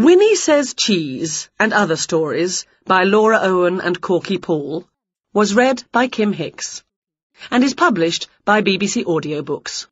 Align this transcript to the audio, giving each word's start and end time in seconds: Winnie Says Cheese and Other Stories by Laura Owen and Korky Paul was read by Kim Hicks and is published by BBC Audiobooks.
Winnie 0.00 0.36
Says 0.36 0.74
Cheese 0.74 1.50
and 1.58 1.72
Other 1.72 1.96
Stories 1.96 2.66
by 2.84 3.02
Laura 3.02 3.40
Owen 3.42 3.80
and 3.80 4.00
Korky 4.00 4.40
Paul 4.40 4.88
was 5.32 5.56
read 5.56 5.82
by 5.90 6.06
Kim 6.06 6.32
Hicks 6.32 6.84
and 7.50 7.64
is 7.64 7.74
published 7.74 8.28
by 8.44 8.62
BBC 8.62 9.02
Audiobooks. 9.02 9.88